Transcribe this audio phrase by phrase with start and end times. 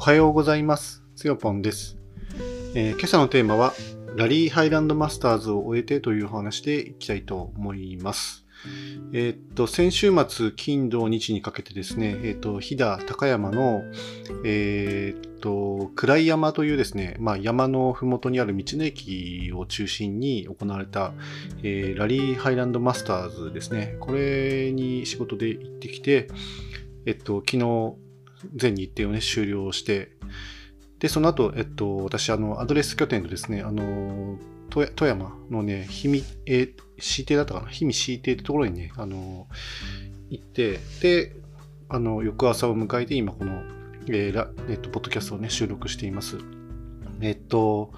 [0.00, 1.04] おはようございます。
[1.14, 1.98] つよぽんです、
[2.74, 3.74] えー今朝のテーマは、
[4.16, 8.46] ラリーハイランドマスターズを終えてというお話でいきたいと思います。
[9.12, 13.82] えーっと、先週末、金土日にかけてですね、えーっと、飛騨高山の、
[14.42, 21.12] えーっと、暗い山というですね、まあ、山のふもとにある道の駅を中心に行われた、
[21.62, 23.98] えラリーハイランドマスターズですね。
[24.00, 26.28] これに仕事で行ってきて、
[27.04, 27.96] えっと、昨日、
[28.54, 30.10] 全日程をね、終了して、
[30.98, 37.66] で、その後、えっと、私、あの、アドレス拠点とですね、あの、富山のね、氷見、えー、市邸だったかな？
[37.66, 39.48] 氷見市邸ってところにね、あの、
[40.28, 41.36] 行って、で、
[41.88, 43.62] あの、翌朝を迎えて、今、この、
[44.08, 46.38] えーラえっと、ポッドキャストをね、収録しています。
[47.20, 47.92] えっと、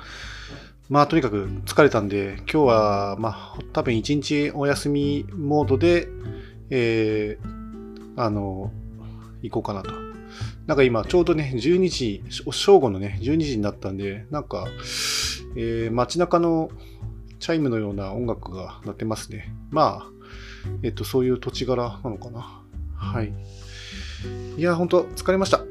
[0.88, 6.08] まあ、とにかく疲れたんで、今日は、まあ、多分一日お休みモードで、
[6.70, 7.62] えー
[8.16, 8.72] あの、
[9.42, 10.11] 行こうかなと。
[10.66, 14.66] なんか今、ちょうどね、12時、正午のね、12時になったんで、なんか、
[15.56, 16.70] えー街中の
[17.40, 19.52] チャイムのような音楽が鳴ってますね。
[19.70, 20.10] まあ、
[20.84, 22.62] えっと、そういう土地柄なのかな。
[22.94, 23.32] はい。
[24.56, 25.64] いや、本当疲れました。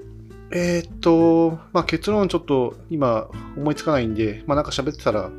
[0.51, 5.29] えーっと、まあ、結論ちょっと今思いつかないんで、まあ、なんか喋ってたら、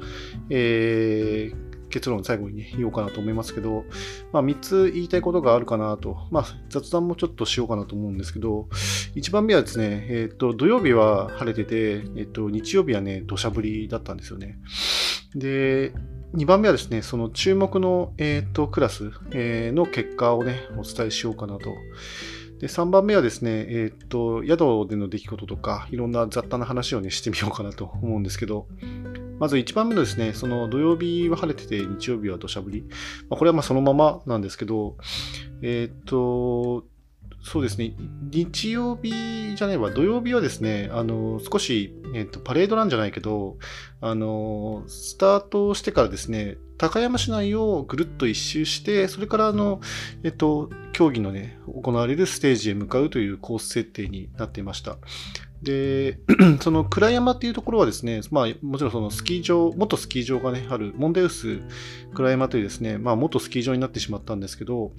[0.49, 3.85] えー結論最後にね、言おうかなと思いますけど、
[4.33, 8.69] まあ、3つ言いたいことがあるかなと、まあ、雑談もちょっとしようかなと思うんですけど、
[9.15, 14.59] 1番目はですね、えーと、土曜日は晴れてて、えーと、日曜日はね、土砂降りだったんですよね。
[15.35, 15.93] で、
[16.35, 21.75] 2番目はですね、その注目の、えっとクラス、えの結果をね、お伝えしようかなと。
[22.63, 28.69] で、3番目はですね、えっと、宿での出来事とか、いろんな雑多な話をね、してみようかなと思うんですけど、
[29.43, 32.85] まず1番目のですね、その土曜日は晴れてて、日曜日は土砂降り。
[33.29, 34.97] まあ、これはまあそのままなんですけど、
[35.63, 36.85] えーっと、
[37.43, 37.97] そうですね、
[38.31, 43.57] 日曜日じゃないわ、土曜日はですね、あの、少し、えっと、パレードなんじゃないけど、
[44.01, 49.81] あの、スタートしてからですね、高山市内をぐるっと一周して、それからあの、
[50.23, 54.99] えっと、競技のね、行われるステージへ向かうというコース設定になっていました。
[55.63, 56.19] で、
[56.61, 61.61] その倉山っていうところはですね、まあ、もちろんそのスキー場、元スキー場がね、あるモンデウス
[62.15, 64.93] 倉山というですね、まあ、元スキー場になってしまったんですけど、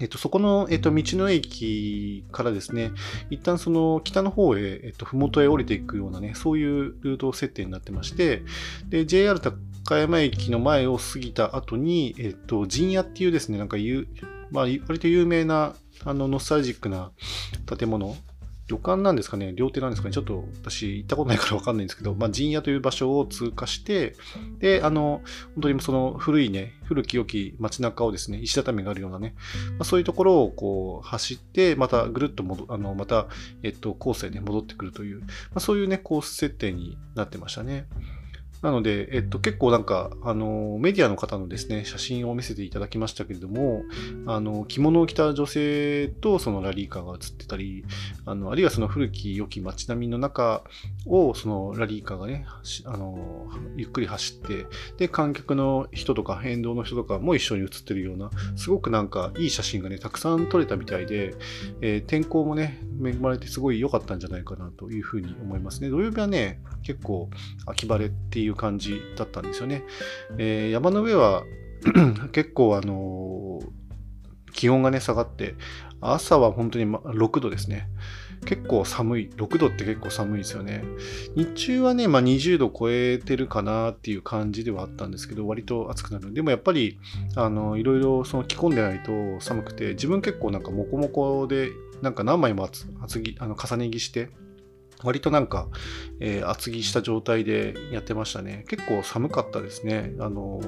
[0.00, 2.92] えっと、そこの、えっと、道の駅からですね、
[3.30, 8.42] 一旦その北の方へ、えっと、ふもとへ降りていくようなね、そういうルート設定になってまして、
[8.88, 14.08] で、JR 高山駅の前を過ぎた後に、えっと、陣屋っていうですね、なんかゆ、
[14.50, 15.74] まあ、割と有名な、
[16.04, 17.12] あの、ノスタルジックな
[17.66, 18.16] 建物、
[18.72, 24.16] 旅館なんですかね、料亭なんですかね、ちょっと私行ったことないからわかんないんですけど、まあ、陣屋という場所を通過して、
[24.60, 25.20] で、あの、
[25.54, 29.34] 本当にその古いね、古き良き街中をですね、石畳があるようなね、
[29.72, 33.26] まあ、そういうところをこう走って、またぐるっと戻、あの、また、
[33.62, 37.86] えっと、コースへ、戻ってくるという、まあ、そういうね、コース設定になってましたね。
[38.62, 43.82] なので、えっと、結構なんか、あの、メディアの方のですね、写真を見せていただきましたけれども、
[44.26, 47.84] あの、着物を着た女性とそのラリーカーが写ってたり、
[48.24, 50.62] あの、あるいはその古き良き街並みの中
[51.06, 52.46] を、そのラリーカーがね、
[52.84, 61.34] あの、ゆっくり走って、で、観客の人とか、沿道の人とかも一緒に写ってるような、すごくなんかいい写真がね、たくさん撮れたみたいで、
[61.80, 65.88] えー天候もね、恵まれてすごい良かったんじゃないかなというふうに思いますね。
[65.88, 67.30] 土曜日はね、結構
[67.66, 69.84] 秋晴れっていう感じだったんですよね。
[70.38, 71.44] えー山の上は
[72.32, 73.82] 結構あのー
[74.52, 75.54] 気温がね下がって、
[76.00, 77.88] 朝は本当にま6度ですね。
[78.44, 79.30] 結構寒い。
[79.36, 80.84] 6度って結構寒いですよね。
[81.36, 86.34] 日中はね、まあ、20度超えてるかなっていう感じではあったんですけど、割と暑くなる。
[86.34, 86.98] でもやっぱり、
[87.36, 91.70] あの、いろいろその着込んでないと寒くて、自分結構なんかモコモコで、
[92.02, 94.30] なんか何枚も厚厚着、あの重ね着して、
[95.04, 95.68] 割となんか、
[96.20, 98.64] えー厚着した状態でやってましたね。
[98.68, 100.14] 結構寒かったですね。
[100.18, 100.60] あの、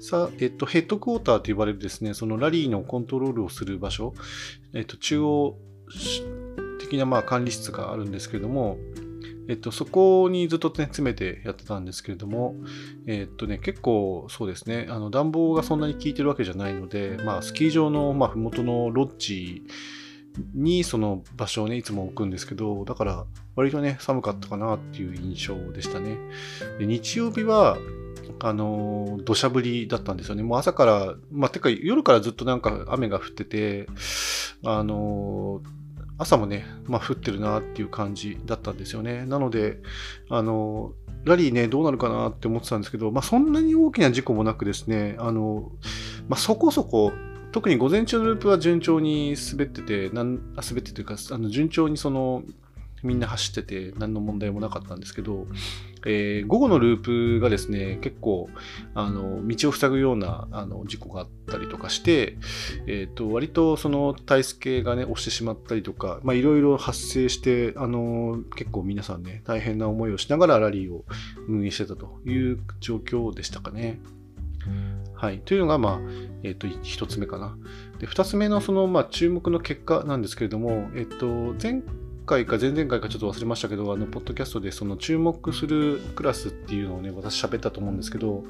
[0.00, 4.14] さ、えっと、ヘッドクォーターと呼ばれるですね、そのラリーのコントロールをする場所、
[4.74, 5.56] えっと、中央
[6.78, 8.78] 的なまあ管理室があるんですけれども、
[9.48, 12.56] えっと、そこにずっとね、詰めてやってたんですけれども、
[13.06, 19.62] えっとね、結構そうですね、あの暖房がそんなに効いてるわけじゃないので、まあ、スキー場の、まあ、麓のロッジ
[20.54, 26.16] にその場所をね、いつも置くんですけど、だから割とね、寒かったかなっていう印象でしたね。
[26.78, 27.78] で日曜日は、
[28.40, 30.42] あのー土砂降りだったんですよね。
[30.42, 33.86] もう朝から、まあ、てか夜からずっとなんか雨が降ってて、
[34.64, 35.68] あのー
[36.18, 39.26] 朝もね、まあ、降ってるなっていう感じだったんですよね。
[39.26, 39.80] なので、
[40.30, 45.72] あのーラリーね、どうなるかなって思ってたんですけど、まあ、そんなに大きな事故もなくですね、あの
[46.28, 47.12] まあ、そこそこ、
[47.50, 52.44] 特に午前中のループは順調に滑ってて、なん滑ってというか、あの順調にその、
[53.02, 55.46] みんな走ってて何の問題もなかったんですけど、
[56.04, 58.48] えー、午後のループがですね、結構、
[58.94, 62.38] あの、道を塞ぐような、あの、事故があったりとかして、
[62.86, 71.04] え、ー、と、割とその体ス系がね、押してしまったりとか、いろいろ発生して、あの、結構皆さんね、大変な思いをしながらラリーを
[71.48, 74.00] 運営してたという状況でしたかね。
[75.14, 75.38] はい。
[75.40, 76.00] というのが、まあ、
[76.42, 77.56] え、ー、と、一つ目かな。
[77.98, 88.44] で、二つ目のその、まあ、注目の結果なんですけれども、えっ、と、前回回か前々回かちょっと忘れましたけど、あの、ポッドキャストでその注目するクラスっていうのをね、私喋ったと思うんですけど、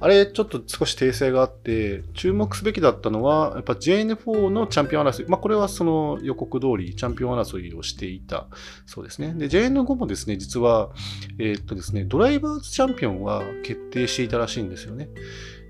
[0.00, 5.28] あれ、ちょっと少し訂正があって、注目すべきだったのは、やっぱ JN4 のチャンピオン争い。
[5.28, 8.46] まあ、これはその予告通り、チャンピオン争いをしていた
[8.86, 9.34] そうですね。
[9.34, 10.90] で、JN5 もですね、実は、
[11.38, 15.08] えー、っとですね、ドライバーズチャンピオンは決定していたらしいんですよね。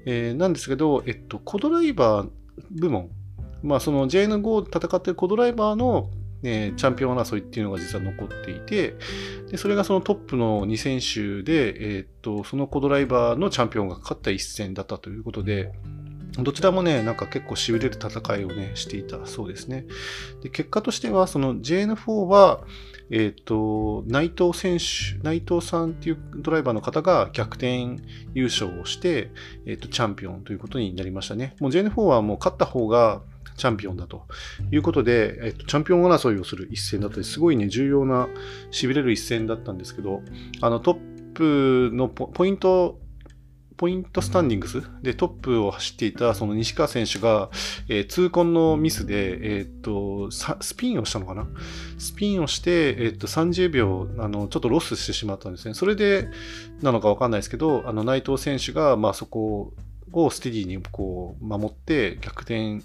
[0.06, 2.30] えー、なんですけど、えっと、コドライバー
[2.70, 3.10] 部門、
[3.62, 6.10] まあ、その JN5 を戦っているコドライバーの
[6.42, 8.94] えー、チャンピオン争いっていうのが実は残っていて、
[9.50, 15.72] でそれがそのトップの2選手で、えー、っと、そのコドライバーのチャンピオンが勝った一戦だったということで、
[16.42, 19.86] どちらもね、なんか結構痺れる戦いをね、していたそうですね。
[20.42, 22.60] で結果としては、その JN4 は、
[23.10, 27.96] えっ、と、内藤選手、内藤さんっていうドライバーの方が逆転
[28.34, 29.30] 優勝をして、
[29.66, 31.56] えっ、と、チャンピオンということになりましたね。
[31.58, 33.22] もう JN4 はもう勝った方が、
[33.58, 34.26] チャンピオンだと
[34.72, 38.28] いうことで、えっと、チャンピオン争いをする一戦だったり、すごいね、重要な、
[38.70, 40.22] 痺れる一戦だったんですけど、
[40.62, 40.98] あの、トッ
[41.34, 42.98] プのポイント、
[43.76, 44.82] ポイントスタンディングス？
[45.02, 47.48] でトップを走っていたその西川選手が、
[47.88, 51.46] えー、痛恨のミスで、えー、っと、スピンをしたのかな？
[51.96, 55.74] スピンをして、えー、っと、30秒、あの、ちょっとロスしてしまったんですね。
[55.74, 56.28] それで
[56.82, 59.72] なのかわかんないですけど、あの、内藤選手が、まあそこ
[60.10, 62.80] をステディにこう守って逆転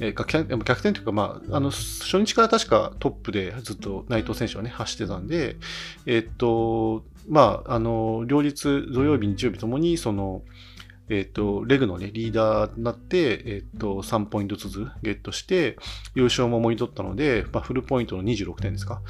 [0.00, 5.56] えー、逆転というか、まあ、あの初日から確かトップでずっと内藤選手はね、走ってたんで、
[6.04, 10.42] えー、っと、まあ、あの、両日、土曜日、日曜日ともに、その、
[11.08, 15.76] えっ、と、レグのね、リーダーになって、えっ、と、3ポイントずつゲットして、
[16.14, 19.02] 優勝ももぎ取ったので、まあ、フルポイントの26点ですか、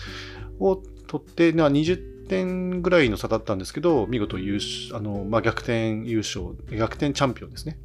[0.60, 7.78] を取って、な20点ぐらいの差だったんですけど、見事優勝、あの、まあ、逆転優勝、逆転チャンピオンですね。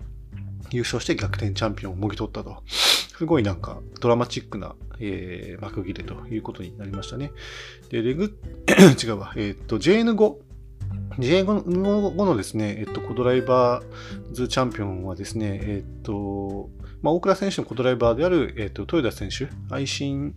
[0.72, 2.64] 優勝して逆転チャンピオンをもぎ取ったと。
[2.68, 7.32] すごいなんかドラマチックな、えー、幕切れということになりましたね。
[7.90, 8.36] で、レグ、
[9.04, 10.36] 違うわ、えっ、と、JN5。
[11.20, 16.70] JN5 のですね、えっ、と、コドライバーズチャンピオンはですね、えっ、と、
[17.02, 20.34] まあ、大倉選手のコドライバーである、えっ、と、豊田選手、愛心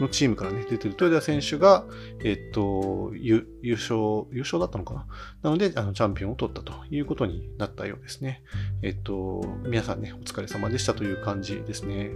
[0.00, 1.84] のチームからね、出てる豊田選手が、
[2.24, 5.06] えっと、優勝、優勝だったのかな？
[5.42, 8.42] なので、あの、チャンピオンを取ったということになったようですね。
[8.82, 12.10] えっと、皆さんね、お疲れ様でしたという感じですね。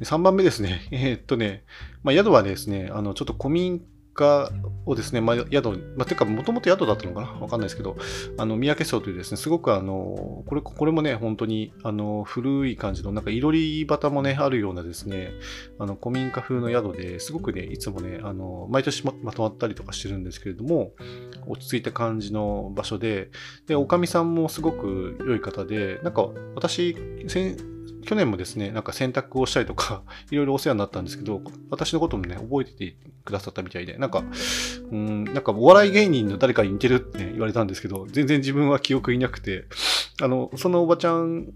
[0.00, 0.88] 3番目ですね。
[0.92, 1.64] えっとね、
[2.02, 3.82] まあ、宿はですね、あの、ちょっと古民
[4.18, 4.50] 家
[4.84, 7.28] をですね、まあ、宿、まあ、てか、もともと宿だったのかな？
[7.40, 7.96] わかんないですけど、
[8.36, 15.30] あの、三宅荘というですね、すごくあの、これ、これもね、本当に、あの、古い感じの、なんか、いろり旗もね、あるようなですね、
[15.78, 20.92] あの、古民家風の宿ですごくね、いつもね、あの、毎年ままとまったりとかしてるんですけれども、
[21.46, 23.30] 落ち着いた感じの場所で、
[23.66, 26.96] で、おかみさんもすごく良い方で、なんか、私、
[27.28, 27.56] 先
[28.08, 34.24] 去年もですね、なんか洗濯をしたりとか、 いろいろお世話になったんですけど、私のこともね、覚えててくださったみたいで、なんか、
[34.90, 39.66] うん、なんかお笑い芸人の誰かに似てるって、言われたんですけど、全然自分は記憶いなくて、
[40.22, 41.52] あの、そのおばちゃん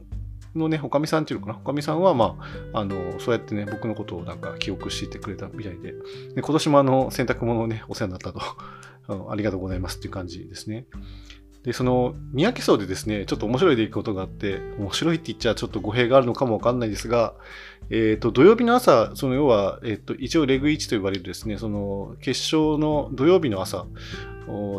[0.54, 2.36] のね、おかみさんっていうのかな、おかみさんは、ま
[2.74, 5.92] あ、あの、そうやってね、僕のことをなんか記憶していてくれたみたいで、
[6.34, 8.40] で今年もあの、洗濯物をね、お世話になったと、
[9.08, 10.84] あ のありがとうございますっていう感じですね。
[11.64, 17.34] で、その、三宅荘でですね、ちょっと面白い出来事があって、面白いって言っちゃちょっと語弊があるのかもわかんないですが、
[17.90, 23.86] え、ー、と、土曜日の朝、その要は、え、ー、と、一応レグ1と呼ばれるですね、その、決勝の土曜日の朝、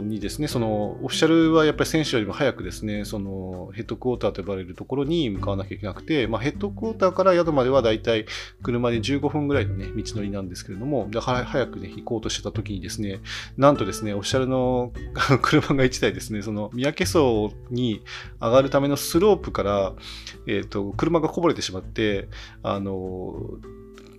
[0.01, 8.25] にですね、そのオフィシャルはやっぱり選手よりも早くですね、そのヘッドクォーターと呼ばれるところに向かわなきゃいけなくて、まあ、ヘッドクォーターから宿まではだいたい
[8.61, 13.21] 車で15分ぐらいのね、道のりなんですけれども、だから早くね、行こうとしてた時にですね、
[13.57, 14.91] なんとですね、オフィシャルの
[15.41, 18.03] 車が1台ですね、その三宅荘に
[18.41, 19.93] 上がるためのスロープから、
[20.47, 22.27] えっ、ー、と、車がこぼれてしまって、
[22.61, 22.92] あの、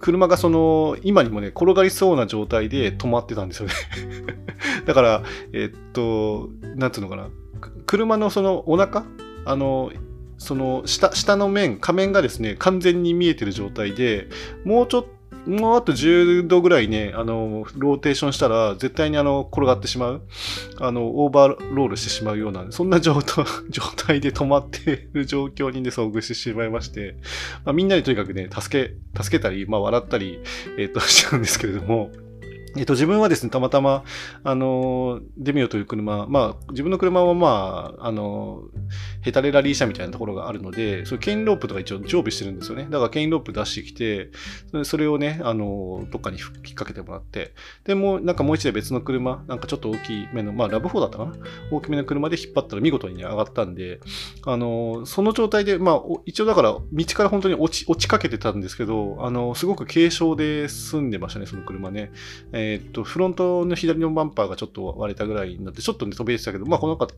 [0.01, 3.75] 車がその、今にもね、転がりそうな状態で止まってたんですよね。
[4.85, 7.29] だから、えっと、なんつうのかな。
[7.87, 9.05] 車のそのお腹？
[9.47, 9.93] あの、
[10.37, 14.29] その下、下の面、仮面がですね、完全に見えてる状態で、
[14.65, 15.07] もうちょっ
[15.47, 20.23] もうあと10度ぐらいね、あの、ローテーションしたら、絶対にあの、転がってしまう。
[20.79, 23.45] あの、オーバーロールしてしまうような、そんな状態
[24.21, 27.17] で止まっている状況にね、遭遇してしまいまして、
[27.65, 30.41] まあ、みんなでとにかくね、助け、助けたり、まあ、笑ったり、
[30.79, 32.11] えっ、ー、と、しちゃうんですけれども、
[32.77, 34.03] えっと、自分はですね、たまたま、
[34.43, 38.63] あの、デミオという車、まあ、自分の車はまあ、あの、
[39.23, 42.89] ヘタレラリー車みたいなところがあるので、そ牽引ロープとか一応常備してるんですよね。
[42.91, 44.31] だから牽引ロープ出してきて、
[44.83, 47.55] それをね、あの、どっかに引っ掛けてもらって、
[47.85, 51.33] で、も、なんかもう一台別の車、なんかちょっと大きめの、まあ、ラブ4だったかな？
[51.71, 54.01] 大きめの車で引っ張ったら見事にね、上がったんで、
[54.47, 62.11] あの、その状態で、まあ、一応だから、道から本当に落ち、落ちかけてたんですけど、あの、すごく軽傷で済んでましたね、その車ね。
[62.51, 67.09] えーえー、っと、フロントの左のバンパーがちょっと割れたぐらいになって、ちょっとね、飛び出てたけど、まあ、この中、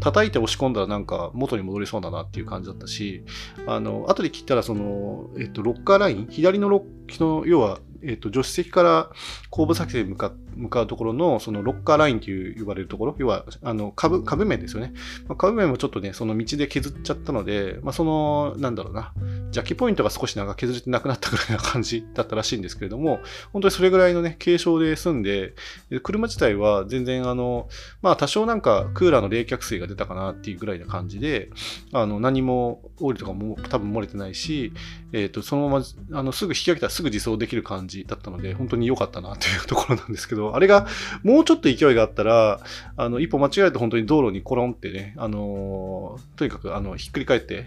[0.00, 3.24] 叩いて押し込んだらなんか元に戻りそうだなっていう感じだったし、
[3.66, 9.10] あの、後で切ったら、その、えっと、ロッカーライン、左のロッの、要は、えっと、助手席から
[9.50, 14.92] 後部座席へ向か向かうところの、そのロッカーラインという呼ばれるところ、要は、あの、株、株面ですよね。
[15.28, 19.12] まあ、株面もちょっとね、その道で削っちゃったので、まあ、その、なんだろうな、
[19.50, 23.20] ジャッキポイントが少しなんか削れてなくなったぐらいな感じだったらしいんですけれども、
[23.52, 25.54] 本当にそれぐらいのね、軽傷で済んで、
[26.02, 27.68] 車自体は全然あの、
[28.02, 31.50] まあ多少なんかクーラーの冷却水が出たかなっていうぐらいな感じで、
[31.92, 34.72] あの、何もオイルとかも多分漏れてないし、
[35.12, 40.86] えっ、ー、と、そのまま、あの、すぐ引き上げたらすぐ自走できる感じだったので、本当に良かったなというところなんですけど、あれが
[41.22, 42.60] もうちょっと勢いがあったら、
[42.96, 47.66] あの、一歩間違えると本当に道路にコロンってね、あのとにかく、あの、ひっくり返って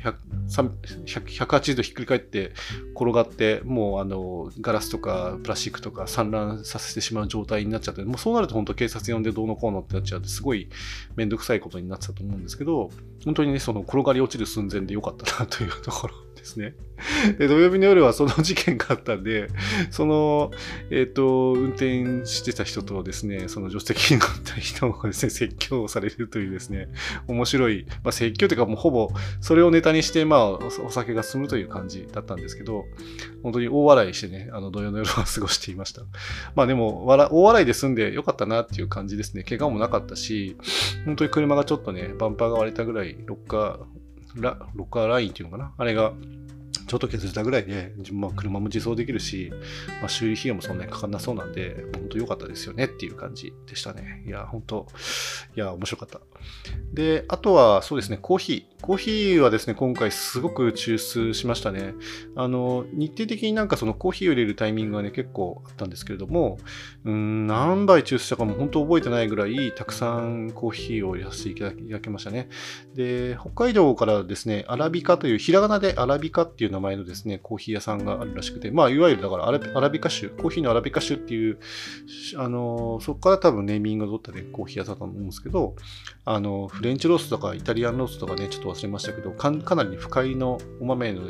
[0.50, 2.52] 180度ひっくり返って
[2.96, 10.70] 転がって、もう、あの、ガラスとかプラスチックとか散乱させてしまう状態になっちゃって、もうそうなると本当警察呼んでどうのこうのってなっちゃうと、すごい
[11.16, 12.90] めんどくさいことになってたと思うんですけど、
[13.26, 16.29] 本当にね、その転がり落ちる寸前で良かったなというところ。
[16.50, 16.74] ですね。
[17.38, 19.48] で、土曜日の夜はその事件があったんで、
[19.92, 20.52] その、
[20.90, 26.90] えっ、ー、と、運転してた人とですね、その助手席に乗った人がですね、説教をされるというですね、
[27.28, 32.86] 面白い、まあ、説教というかもうほぼそれをネタにして、まあ、お酒が進むという感じだったんですけど、
[33.44, 36.04] 本当に大笑いしてね、あの、土曜の夜は過ごしていました。
[36.56, 39.44] まあでも、大笑いで済んでよかったなっていう感じですね。
[39.44, 40.58] 怪我もなかったし、
[41.06, 43.80] 本当に車がちょっとね、バンパーが割れたぐらい、ロッカー、
[44.36, 45.74] ラロッカーラインっていうのかな？
[45.78, 46.14] あれが
[46.90, 49.52] ちょっと削れたぐらいで、まあ、車も自走できるし、
[50.02, 54.24] まあ、修理費用もそんなにかかんなそうなんで、本当良かったですよねっていう感じでしたね。
[54.26, 54.88] いや、本当
[55.56, 56.20] いや、面白かった。
[56.92, 58.82] で、あとは、そうですね、コーヒー。
[58.82, 61.94] コーヒーはですね、今回すごく抽出しましたね。
[62.36, 66.58] あの、日程的になんかそのコーヒーを入れるタイミングがね、結構あったんですけれども、
[67.06, 72.50] うん、何杯抽出したかも本当覚えてないぐらい、たくさんコーヒーを入れさせていただきましたね。
[72.96, 81.60] で、北海道からですね、アラビカという、ひらがなでアラビカっていう名前のですね、コーヒー屋さんがあるらしくて、まあ、いわゆるだからアラビカ州、コーヒーのアラビカ州っていう、
[82.38, 85.76] あの、そこから多分ネーミングを取ったね、コーヒー屋さんだと思うんですけど、
[86.26, 91.22] あの、フレンチロースとかイタリアンロースとかね、ちょっと忘れましたけど、かなり不快のお豆の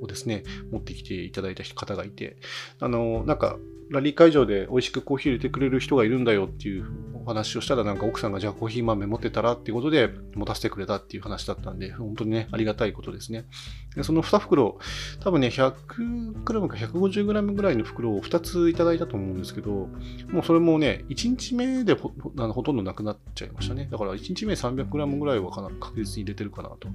[0.00, 2.36] をですね、持ってきていただいた方がいて、
[2.80, 3.58] あの、なんか、
[3.90, 6.86] ラリー会場で美味しくコーヒー入れてくれる人がいるんだよっていう
[7.24, 13.46] お話をしたら、なんか奥さんがじゃあコーヒー豆持ってたらっていうことで持たせてくれたっていう話だったんで、本当にね、ありがたいことですね。
[13.94, 14.78] でその2袋、
[15.20, 19.88] 多分ね、100g か 150g ぐらいの袋を2ついただいたと思うんですけど、
[20.30, 23.88] もうそれもね、1日目でほほとんどなくなっちゃいましたね。
[23.90, 26.88] だから1日目 300g ぐらいはかな確実に入れてるかなと。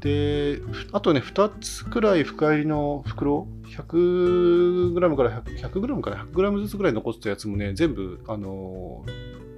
[0.00, 0.60] で、
[0.92, 9.04] あとね、2つくらい深入りの袋、100g から 100g から 100g ずつぐらい残ったやつもね、全部、あの、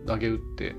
[0.07, 0.77] 投げ打って、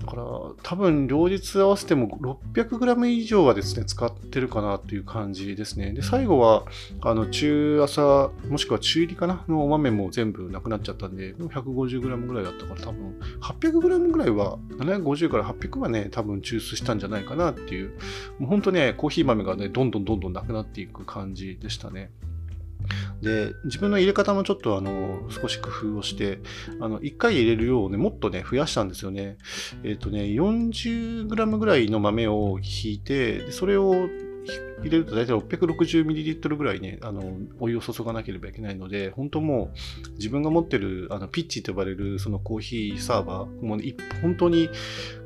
[0.00, 0.22] だから
[0.62, 2.18] 多分両日合わせても
[2.54, 5.92] 600g 以上はですね、使ってるかなという感じですね。
[5.92, 6.64] で、最後は、
[7.02, 9.44] あの、中朝、もしくは中入りかな？
[9.46, 17.90] のお豆も全部なくなっちゃったんで、150g ぐらいだったから多分 800g ぐらいは、750から800はね、多分抽出したんじゃないかなっていう、
[18.38, 22.10] もう本当ね、コーヒー豆がね、どんどんどんどんなくなっていく感じでしたね。
[23.22, 26.40] で、自分の入れ方もちょっとあの、少し工夫をして、
[26.80, 29.36] あの、1回入れる量をね、もっとね、増やしたんですよね。
[29.84, 34.08] えっ、ー、とね、40g ぐらいの豆を引いて、それを
[34.82, 39.70] 入れると大体 660ml ぐらいね、あの、お湯を注がなければいけないので、本当も
[40.08, 44.68] う自分が持ってるあのピッチと呼ばれるそのコーヒーサーバー、もう、ね、本当に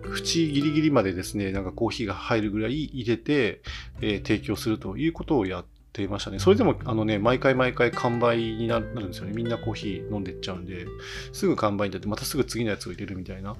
[0.05, 3.63] 縁ギリギリまでですね、なんかコーヒーが入るぐらい入れて、
[4.01, 6.41] えー、提供するということをやってっていましたね。
[6.41, 9.33] それでも、あのね、毎回毎回完売になるんですよね。
[9.33, 10.87] みんなコーヒー飲んでっちゃうんで、
[11.33, 13.55] すぐ完売になって、またすぐ次のやつを入れるみたいな。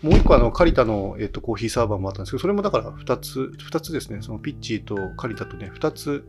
[0.00, 4.22] もう一個、あの、カリタの、えっと、コーヒーサーバーもあったんですけど、それもだから2つ、2つですね。
[4.22, 6.24] そのピッチとカリタとね、2つ、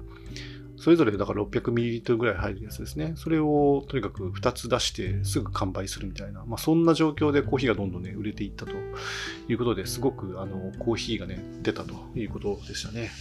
[0.78, 3.14] それぞれだから 600ml ぐらい入るやつですね。
[3.16, 8.74] それをとにかく2つ出してすぐ完売するみたいな、まあ、そんな状況でコーヒーがどんどんね、売れていったと
[9.48, 13.12] いうことですごくあのコーヒーがね、出たということでしたね。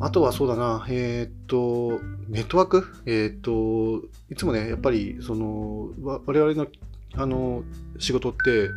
[0.00, 2.86] あとはそうだな、えっ、と、ネットワーク？
[3.06, 6.66] えっ、と、いつもね、やっぱり、その、我々の
[7.14, 7.62] あの
[7.98, 8.70] 仕事って、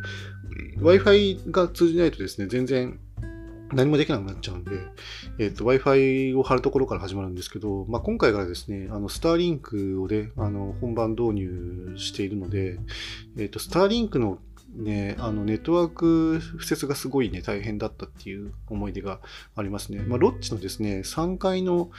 [0.78, 2.98] Wi-Fi が通じないとですね、全然
[3.72, 4.72] 何もできなくなっちゃうんで、
[5.38, 12.78] えっ、と、Wi-Fi を貼るところから始まるんですけど、まあ、今回からですね、あの、スターリンクをね、あの、本番導入しているので、
[13.38, 14.38] えっ、と、スターリンクの
[14.76, 19.20] ね、あのネットワーク敷設がすごいね、大変だったっていう思い出が
[19.54, 20.00] ありますね。
[20.00, 21.90] まあ、ロッチのですね、3階の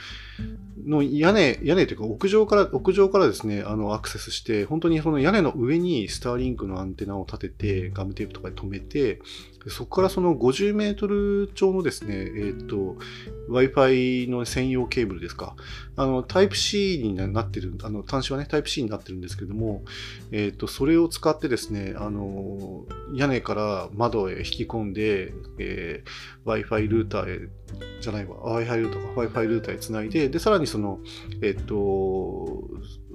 [0.86, 9.20] の屋根、屋根というか屋上から、屋上からですね、あのアクセスして、本当にその屋根の上にスターリンクのアンテナを立てて、ガムテープとかで止めて、
[9.68, 12.96] でそこからその50メートル超のですね、えっ、と、
[13.50, 15.56] Wi-Fi の専用ケーブルですか。
[15.94, 19.84] あの、Type-C になってる、あの、端子はね、Type-C になってるんですけども、
[20.32, 27.48] えっ、と、それを使ってですね、あの、屋根から窓へ引き込んで、えー、Wi-Fi ルーターへ、
[28.00, 31.00] じゃないわ、Wi-Fi ルーターか、Wi-Fi ルーターへつないで、で、さらにその、
[31.42, 32.64] えっ、と、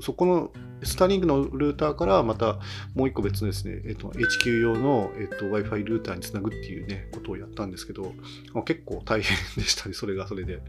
[0.03, 0.51] そこの
[0.83, 2.59] スターリングのルーターからまた
[2.93, 8.13] もう一個別のですね、えっと、HQ 用の、えっと、Wi-Fi ルーターにつなぐっていうね、ことをやったんですけど、
[8.53, 10.61] まあ結構大変でしたね、それがそれで。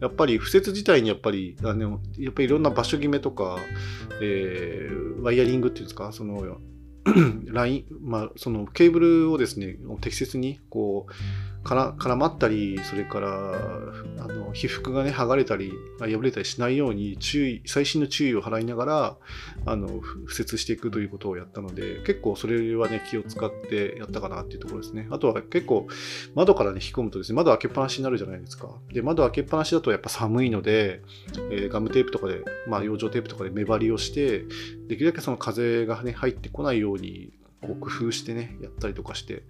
[0.00, 3.58] やっぱり、敷設自体にやっぱり、あのやっぱりいろんな場所決めとか、
[4.22, 6.58] えー、ワイヤリングっていうんですか、その、
[7.46, 13.28] ライン、まあ、そのケーブルをですね、適切にこう、から絡まったり、それから
[14.18, 19.16] あの被覆がね、剥がれたり、破れたりしないように注意、細心の注意を払いながら、
[19.66, 25.06] あの、敷設していくということをやったので、結構それはね、気を使ってやったかなっていうところですね。
[25.10, 25.86] あとは結構
[26.34, 28.68] 窓からね、引き込むとですね、窓開けっぱなしになるじゃないですか。
[28.92, 31.02] で、窓開けっぱなしだとやっぱ寒いので、
[31.52, 34.44] えー、ガムテープとかで、まあ、養生テープとかで目張りをして、
[34.88, 39.42] できるだけその風がね、入ってこないようにこう工夫してね、やったりとかして、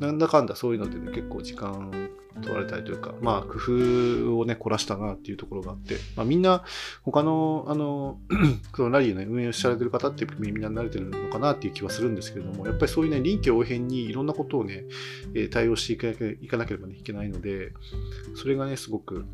[0.00, 2.10] なんだかんだそういうのでね、結構時間
[2.42, 6.64] 取られたりというか、まあ工夫をね、凝らしたなっていうところがあって、まあみんな、
[7.02, 8.18] 他の、あの、
[8.74, 14.84] そのラリーの、運営をされてる方ってみんな慣れてるのかなっていう気はするんですけれども、やっぱりそういうね、臨機応変にいろんなことをね、
[15.52, 17.72] 対応していかなければ、ね、いけないので、
[18.34, 19.24] それがね、すごく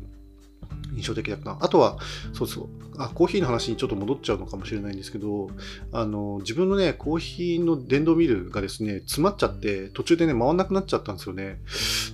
[0.95, 1.57] 印象的だった。
[1.59, 1.97] あとは、
[2.33, 2.67] そうそう、
[2.97, 5.49] あ、コーヒーの話にちょっと戻っちゃうのかもしれないんですけど、
[5.91, 11.61] あの、自分のね、コーヒーの電動ミルがですね、詰まっちゃって、途中でね、回んなくなっちゃったんですよね。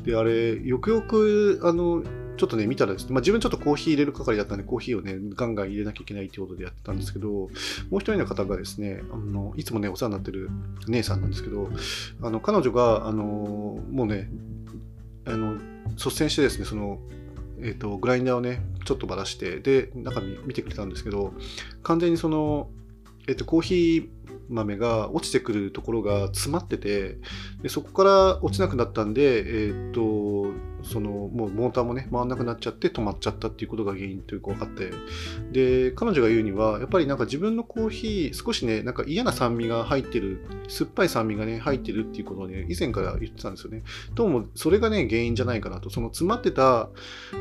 [0.06, 2.04] で、あれ、よくよく、あの、
[2.38, 7.50] ちょっとね、見たらですね、まあ、自分ちょっとコーヒー入れる係だったんで、コーヒーをね、ガンガン入れなきゃいけないってことでやってたんですけど、もう
[7.98, 10.50] 一人の方がですね、あの、いつもね、お世話になってる
[10.88, 11.70] 姉さんなんですけど、
[12.22, 13.24] あの、彼女が、あの、
[13.92, 14.30] もうね、
[15.26, 15.58] あの、
[15.96, 17.00] 率先してですね、その、
[17.60, 21.34] えーと、グラインダーをねちょっとばらしてで中身見てくれたんですけど
[21.84, 22.70] 完全にその、
[23.28, 24.10] えーと、コーヒー
[24.50, 27.18] 豆が落ちてくるところが詰まってて
[27.62, 30.48] でそこから落ちなくなったんで、えっと
[30.84, 34.92] そのもうモーターもね回らなくなっちゃって止まっちゃったっていうことが原因というか分かって。
[35.52, 43.84] で彼女が言うにはやっぱりなんか自分のコーヒー少しねなんか嫌な酸味が入ってる酸っぱい酸味がね入ってるっていうことをね以前から言ってたんですよね。
[44.14, 45.90] どうもそれがね原因じゃないかなと。
[45.90, 46.90] その詰まってた、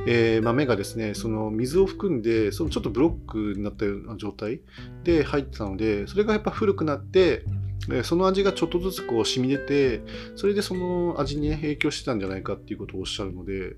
[0.06, 4.60] えー、豆がですねその水を含んでそのちょっとブロックになったような状態
[5.04, 7.44] で入ってたのでそれがやっぱ古くなって
[8.02, 10.00] その味がちょっとずつこう染み出て、
[10.34, 13.76] それでその味に、影響してたんじゃないかっていうことをおっしゃるので、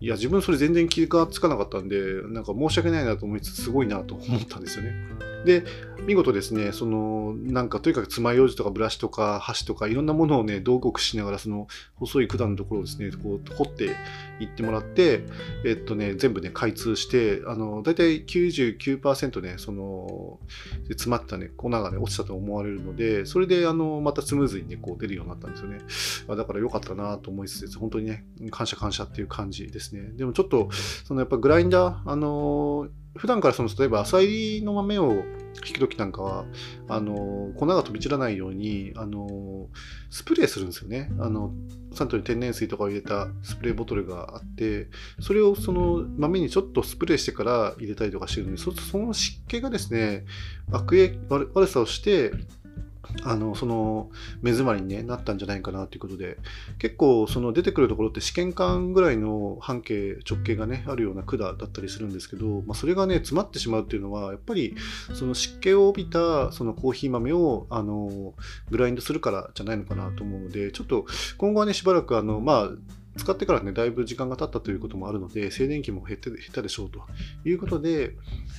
[0.00, 4.94] いや、自分それ全然気がつかなかったんで、なんか申し訳ないなと思いつつ、すごいなと思ったんですよね。
[5.44, 5.64] で、
[6.06, 13.96] 見事ですね、その、なんかとにかく爪楊枝とかブラシとか箸とかいろんなものをね、道具をしながら、その細い管のところをですね、こう掘って
[14.40, 15.24] いってもらって、
[15.64, 20.38] えっとね、全部ね、開通して、あの、だいたい99%ね、その、
[20.88, 25.78] 詰まったね、粉がね、落ちたと思われるので、それで、あの、またスムーズにね、こう出るようになったんですよね。
[26.28, 30.10] だから良かったなと思いつつ、本当にね、感謝感謝っていう感じですね。
[30.16, 30.68] でもちょっと、
[31.04, 35.24] そのやっぱグラインダー、あの普段からその例えば浅入りの豆を
[35.66, 36.44] 引く時なんかは
[36.88, 39.66] あの粉が飛び散らないようにあの
[40.10, 41.10] スプレーするんですよね。
[41.18, 41.52] あの
[41.92, 44.88] サントリー天然水とかを入れたスプレーボトルがあって
[45.20, 50.24] それをその豆にちょっとスプレーしてから入れたりとかしてるのでその湿気がですね
[50.70, 52.32] 悪影悪さをして
[53.22, 54.10] あのその
[54.42, 56.38] 目詰まりに、ね、なったんじゃないかなということで
[56.78, 64.74] 結構その出てくるところって試験管ぐらいの半径直径がねあるような管だったりするんですけど、まあ、それがね詰まってしまうっていうのはやっぱり
[65.14, 68.34] その湿気を帯びたそのコーヒー豆をあの
[68.70, 72.70] グラインドするからじゃないのかなと思うのでちょっと今後はねしばらくあのまあ
[73.18, 77.00] 使ってからね、だいぶ時間が経ったということもあるので、静電気も減って減ったでしょうと
[77.44, 78.14] いうことで、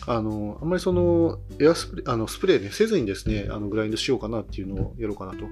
[0.05, 5.45] あの、あんまりその、エアスプレー、あのスプレーね、せずにですね、あのグラインドしようかなっていうのをやろうかなと。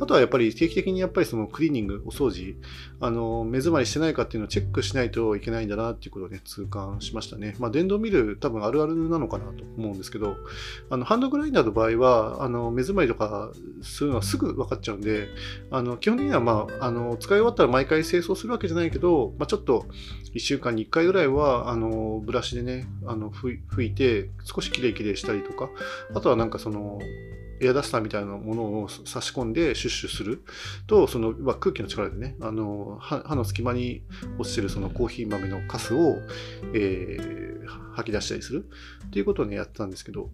[0.00, 2.56] あとはやっぱり定期的にやっぱりそのクリーニング、お掃除、
[3.00, 7.56] あの、目詰まりしてないかっていうのをチェックしないといけないんだなっていうことをね、痛感しましたね。
[7.58, 10.36] まあ、電動ミル多分あるあるなのかなと思うんですけど、
[10.90, 15.28] あの、ハンドグラインダーの場合は、あの、目詰まりとかするのはすぐ分かっちゃうんで、
[15.70, 19.86] あの、基本的にはまあ、あの、使い終わったら毎回清掃するわけじゃないけど、まあ、ちょっと
[20.34, 25.70] 1週間に1回ぐらいは、あの、ブラシでね、あの、拭いて、少しきれいきれいしたりとか、
[26.14, 26.98] あとはなんかその、
[27.62, 30.42] エアダスターみたいなものを差し込んでシュッシュする。
[30.86, 34.02] と、その、まあ、空気の力でね、あの歯の隙間に
[34.38, 36.18] 落ちてるそのコーヒー豆のカスを、
[36.74, 38.68] えー、吐き出したりする。
[39.06, 40.30] っていうことをね、やってたんですけど、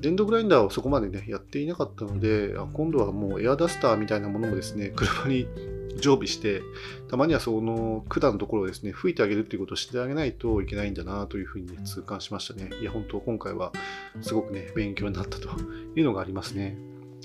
[0.00, 5.48] 電動グラインダーをそこまでね、やっていなかったので、今度はもうエアダスターみたいなものもですね、車に
[5.96, 6.62] 常備して、
[7.08, 12.70] たまにはその管のところをですね、吹いてあげるっていうことをしてあげないといけないんだなというふうに、ね、痛感しましたね。
[12.80, 13.72] いや、本当今回は
[14.20, 15.48] すごくね、勉強になったと
[15.96, 16.76] いうのがありますね。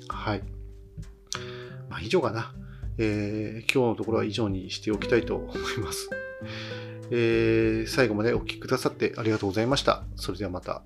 [0.08, 0.44] はい。
[1.90, 2.54] まあ、以上かな。
[2.98, 6.10] えー、今日のところは以上にしておきたいと思います。
[7.12, 10.04] えー、最後までお聴きくださってありがとうございました。
[10.16, 10.84] それではまた。